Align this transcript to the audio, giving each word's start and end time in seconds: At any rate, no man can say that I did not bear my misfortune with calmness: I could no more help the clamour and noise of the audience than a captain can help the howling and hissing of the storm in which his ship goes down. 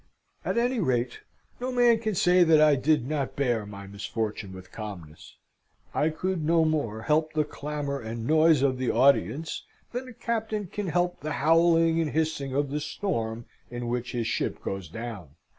At 0.43 0.57
any 0.57 0.79
rate, 0.79 1.19
no 1.59 1.71
man 1.71 1.99
can 1.99 2.15
say 2.15 2.43
that 2.43 2.59
I 2.59 2.75
did 2.75 3.07
not 3.07 3.35
bear 3.35 3.67
my 3.67 3.85
misfortune 3.85 4.51
with 4.51 4.71
calmness: 4.71 5.35
I 5.93 6.09
could 6.09 6.43
no 6.43 6.65
more 6.65 7.03
help 7.03 7.33
the 7.33 7.43
clamour 7.43 8.01
and 8.01 8.25
noise 8.25 8.63
of 8.63 8.79
the 8.79 8.89
audience 8.89 9.63
than 9.91 10.07
a 10.07 10.13
captain 10.13 10.65
can 10.65 10.87
help 10.87 11.19
the 11.19 11.33
howling 11.33 12.01
and 12.01 12.09
hissing 12.13 12.51
of 12.55 12.71
the 12.71 12.79
storm 12.79 13.45
in 13.69 13.89
which 13.89 14.13
his 14.13 14.25
ship 14.25 14.63
goes 14.63 14.89
down. 14.89 15.35